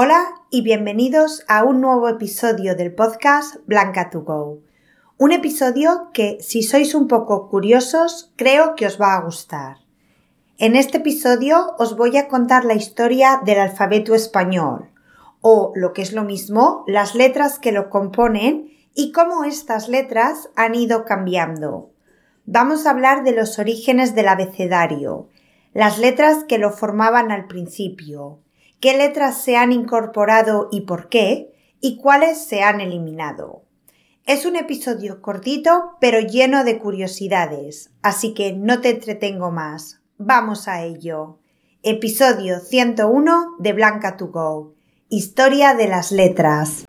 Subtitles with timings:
[0.00, 4.60] Hola y bienvenidos a un nuevo episodio del podcast Blanca to Go.
[5.16, 9.78] Un episodio que, si sois un poco curiosos, creo que os va a gustar.
[10.56, 14.88] En este episodio os voy a contar la historia del alfabeto español,
[15.40, 20.48] o lo que es lo mismo, las letras que lo componen y cómo estas letras
[20.54, 21.90] han ido cambiando.
[22.46, 25.26] Vamos a hablar de los orígenes del abecedario,
[25.74, 28.38] las letras que lo formaban al principio,
[28.80, 33.64] qué letras se han incorporado y por qué, y cuáles se han eliminado.
[34.24, 40.00] Es un episodio cortito pero lleno de curiosidades, así que no te entretengo más.
[40.18, 41.38] Vamos a ello.
[41.82, 44.74] Episodio 101 de Blanca to Go.
[45.08, 46.84] Historia de las letras.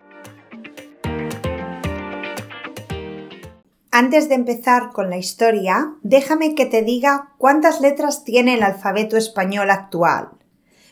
[3.91, 9.17] Antes de empezar con la historia, déjame que te diga cuántas letras tiene el alfabeto
[9.17, 10.38] español actual.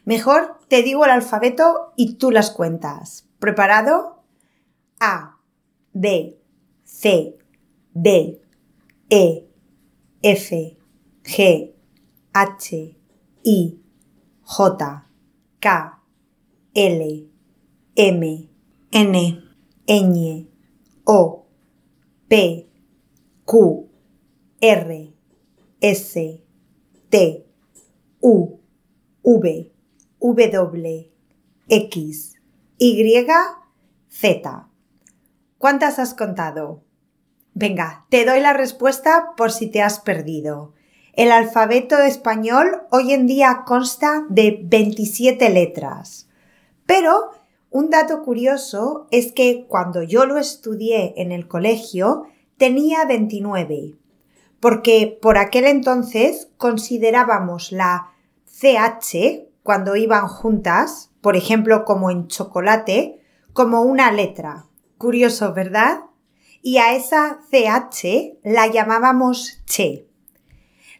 [0.08, 3.28] Mejor te digo el alfabeto y tú las cuentas.
[3.40, 4.24] ¿Preparado?
[5.02, 5.38] A,
[5.92, 6.40] B,
[6.86, 7.38] C,
[7.94, 8.42] D,
[9.10, 9.50] E,
[10.22, 10.78] F,
[11.24, 11.76] G,
[12.32, 12.98] H,
[13.44, 13.82] I,
[14.44, 15.08] J,
[15.60, 16.02] K,
[16.74, 17.30] L,
[17.98, 18.50] M,
[18.92, 19.44] N,
[19.88, 20.50] Ñ,
[21.04, 21.48] O,
[22.30, 22.70] P,
[23.44, 23.90] Q,
[24.62, 25.14] R,
[25.82, 26.44] S,
[27.10, 27.46] T,
[28.22, 28.60] U,
[29.22, 29.77] V,
[30.36, 31.12] W,
[31.70, 32.36] X,
[32.78, 33.26] Y,
[34.10, 34.68] Z.
[35.58, 36.84] ¿Cuántas has contado?
[37.54, 40.74] Venga, te doy la respuesta por si te has perdido.
[41.14, 46.28] El alfabeto español hoy en día consta de 27 letras.
[46.86, 47.32] Pero
[47.72, 52.26] un dato curioso es que cuando yo lo estudié en el colegio
[52.58, 53.96] tenía 29,
[54.60, 58.12] porque por aquel entonces considerábamos la
[58.46, 63.20] CH cuando iban juntas, por ejemplo como en chocolate,
[63.52, 64.68] como una letra.
[64.98, 66.06] Curioso, ¿verdad?
[66.62, 70.08] Y a esa CH la llamábamos che.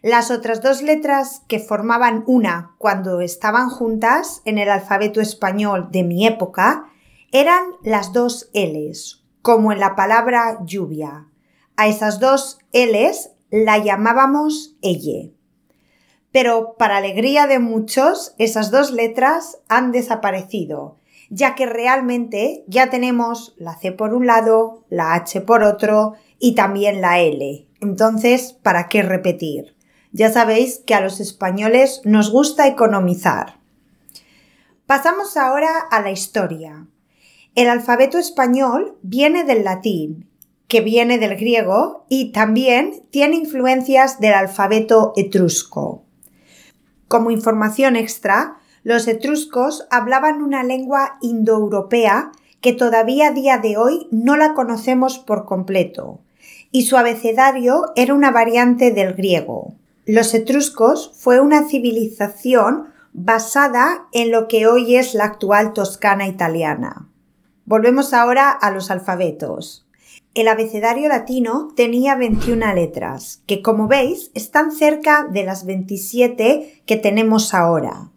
[0.02, 6.04] Las otras dos letras que formaban una cuando estaban juntas en el alfabeto español de
[6.04, 6.90] mi época
[7.32, 11.28] eran las dos Ls, como en la palabra lluvia.
[11.78, 15.37] A esas dos Ls la llamábamos elle.
[16.32, 20.98] Pero para alegría de muchos, esas dos letras han desaparecido,
[21.30, 26.54] ya que realmente ya tenemos la C por un lado, la H por otro y
[26.54, 27.66] también la L.
[27.80, 29.74] Entonces, ¿para qué repetir?
[30.12, 33.58] Ya sabéis que a los españoles nos gusta economizar.
[34.86, 36.86] Pasamos ahora a la historia.
[37.54, 40.30] El alfabeto español viene del latín,
[40.66, 46.04] que viene del griego y también tiene influencias del alfabeto etrusco.
[47.08, 54.08] Como información extra, los etruscos hablaban una lengua indoeuropea que todavía a día de hoy
[54.10, 56.20] no la conocemos por completo,
[56.70, 59.74] y su abecedario era una variante del griego.
[60.04, 67.08] Los etruscos fue una civilización basada en lo que hoy es la actual Toscana italiana.
[67.64, 69.87] Volvemos ahora a los alfabetos.
[70.38, 76.96] El abecedario latino tenía 21 letras, que como veis están cerca de las 27 que
[76.96, 78.12] tenemos ahora.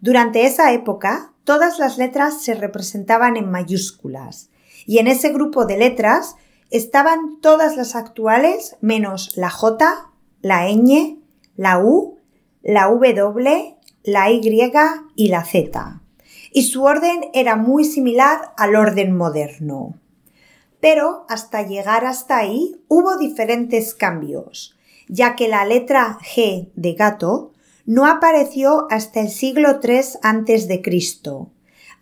[0.00, 4.48] Durante esa época, todas las letras se representaban en mayúsculas,
[4.86, 6.36] y en ese grupo de letras
[6.70, 11.18] estaban todas las actuales menos la J, la ñ,
[11.54, 12.16] la U,
[12.62, 14.40] la W, la Y
[15.16, 16.00] y la Z.
[16.50, 19.98] Y su orden era muy similar al orden moderno.
[20.80, 24.76] Pero hasta llegar hasta ahí hubo diferentes cambios,
[25.08, 27.52] ya que la letra G de gato
[27.84, 30.82] no apareció hasta el siglo III a.C.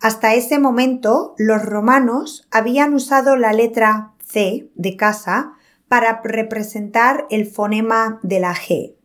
[0.01, 5.53] Hasta ese momento los romanos habían usado la letra C de casa
[5.87, 8.95] para representar el fonema de la G.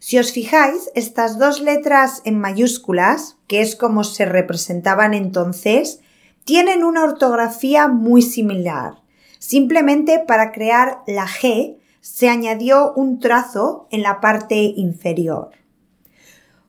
[0.00, 6.00] Si os fijáis, estas dos letras en mayúsculas, que es como se representaban entonces,
[6.44, 9.03] tienen una ortografía muy similar.
[9.46, 15.50] Simplemente para crear la G se añadió un trazo en la parte inferior.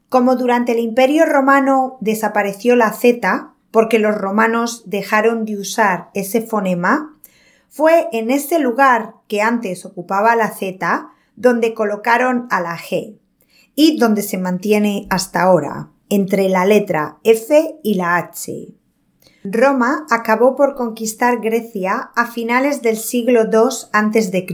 [0.10, 6.42] Como durante el Imperio Romano desapareció la Z, porque los romanos dejaron de usar ese
[6.42, 7.18] fonema,
[7.70, 11.08] fue en ese lugar que antes ocupaba la Z
[11.38, 13.18] donde colocaron a la G
[13.74, 18.76] y donde se mantiene hasta ahora, entre la letra F y la H.
[19.48, 24.46] Roma acabó por conquistar Grecia a finales del siglo II a.C.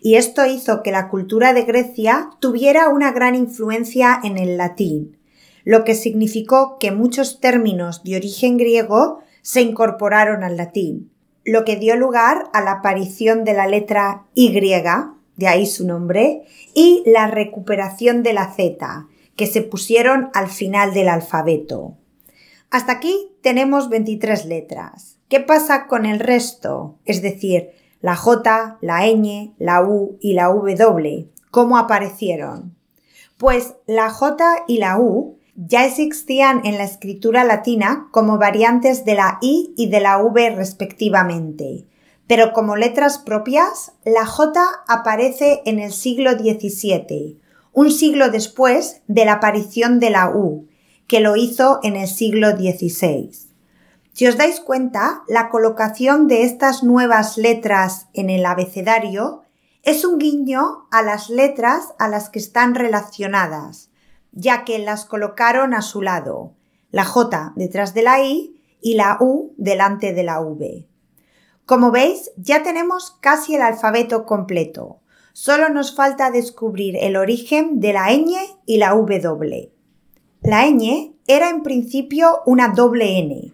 [0.00, 5.18] y esto hizo que la cultura de Grecia tuviera una gran influencia en el latín.
[5.64, 11.12] lo que significó que muchos términos de origen griego se incorporaron al latín,
[11.44, 14.52] lo que dio lugar a la aparición de la letra Y,
[15.36, 16.42] de ahí su nombre,
[16.74, 19.06] y la recuperación de la Z,
[19.36, 21.96] que se pusieron al final del alfabeto.
[22.72, 25.18] Hasta aquí tenemos 23 letras.
[25.28, 26.96] ¿Qué pasa con el resto?
[27.04, 31.28] Es decir, la J, la ñ, la U y la W.
[31.50, 32.74] ¿Cómo aparecieron?
[33.36, 39.16] Pues la J y la U ya existían en la escritura latina como variantes de
[39.16, 41.84] la I y de la V respectivamente,
[42.26, 44.58] pero como letras propias, la J
[44.88, 47.38] aparece en el siglo XVII,
[47.74, 50.68] un siglo después de la aparición de la U,
[51.12, 53.30] que lo hizo en el siglo XVI.
[54.14, 59.42] Si os dais cuenta, la colocación de estas nuevas letras en el abecedario
[59.82, 63.90] es un guiño a las letras a las que están relacionadas,
[64.32, 66.54] ya que las colocaron a su lado,
[66.90, 70.88] la J detrás de la I y la U delante de la V.
[71.66, 75.02] Como veis, ya tenemos casi el alfabeto completo.
[75.34, 78.32] Solo nos falta descubrir el origen de la ñ
[78.64, 79.72] y la W.
[80.44, 83.52] La ñ era en principio una doble N.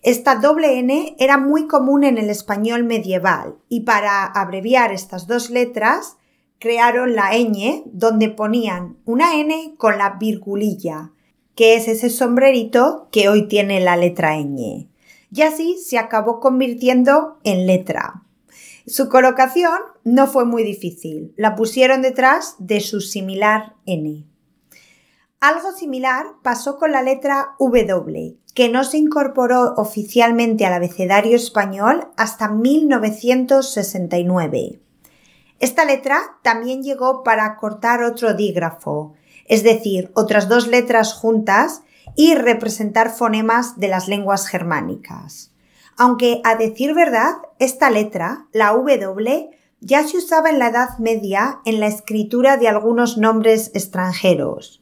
[0.00, 5.50] Esta doble N era muy común en el español medieval y para abreviar estas dos
[5.50, 6.16] letras
[6.58, 11.10] crearon la ñ donde ponían una N con la virgulilla,
[11.54, 14.88] que es ese sombrerito que hoy tiene la letra ñ.
[15.30, 18.22] Y así se acabó convirtiendo en letra.
[18.86, 24.31] Su colocación no fue muy difícil, la pusieron detrás de su similar N.
[25.42, 32.06] Algo similar pasó con la letra W, que no se incorporó oficialmente al abecedario español
[32.16, 34.78] hasta 1969.
[35.58, 39.14] Esta letra también llegó para cortar otro dígrafo,
[39.46, 41.82] es decir, otras dos letras juntas
[42.14, 45.50] y representar fonemas de las lenguas germánicas.
[45.96, 49.50] Aunque, a decir verdad, esta letra, la W,
[49.80, 54.81] ya se usaba en la Edad Media en la escritura de algunos nombres extranjeros.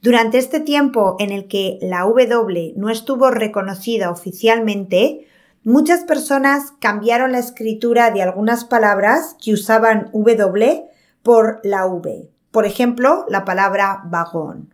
[0.00, 5.26] Durante este tiempo en el que la W no estuvo reconocida oficialmente,
[5.64, 10.84] muchas personas cambiaron la escritura de algunas palabras que usaban W
[11.22, 12.30] por la V.
[12.52, 14.72] Por ejemplo, la palabra vagón.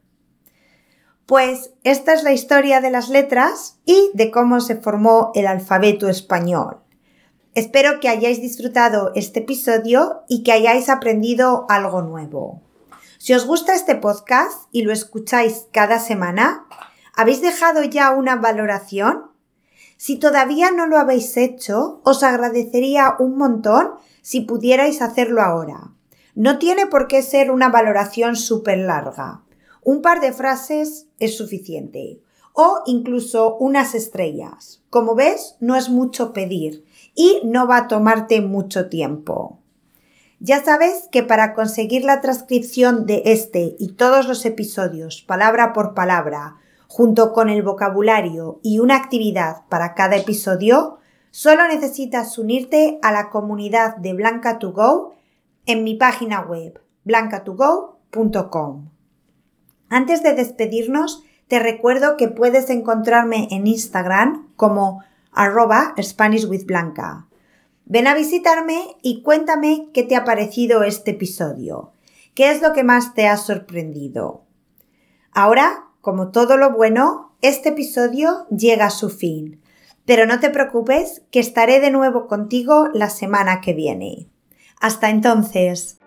[1.25, 6.11] Pues esta es la historia de las letras y de cómo se formó el alfabeto
[6.11, 6.81] español.
[7.55, 12.61] Espero que hayáis disfrutado este episodio y que hayáis aprendido algo nuevo.
[13.25, 16.67] Si os gusta este podcast y lo escucháis cada semana,
[17.17, 19.31] ¿habéis dejado ya una valoración?
[19.97, 25.94] Si todavía no lo habéis hecho, os agradecería un montón si pudierais hacerlo ahora.
[26.35, 29.41] No tiene por qué ser una valoración súper larga.
[29.82, 32.20] Un par de frases es suficiente.
[32.53, 34.82] O incluso unas estrellas.
[34.91, 36.85] Como ves, no es mucho pedir
[37.15, 39.63] y no va a tomarte mucho tiempo.
[40.46, 45.94] Ya sabes que para conseguir la transcripción de este y todos los episodios palabra por
[45.94, 46.56] palabra,
[46.87, 50.99] junto con el vocabulario y una actividad para cada episodio,
[51.31, 55.14] solo necesitas unirte a la comunidad de Blanca 2 Go
[55.64, 58.91] en mi página web blancatogo.com.
[59.88, 65.02] Antes de despedirnos, te recuerdo que puedes encontrarme en Instagram como
[65.32, 67.29] arroba Spanish with Blanca.
[67.86, 71.93] Ven a visitarme y cuéntame qué te ha parecido este episodio.
[72.34, 74.44] ¿Qué es lo que más te ha sorprendido?
[75.32, 79.60] Ahora, como todo lo bueno, este episodio llega a su fin.
[80.06, 84.29] Pero no te preocupes, que estaré de nuevo contigo la semana que viene.
[84.81, 85.98] Hasta entonces.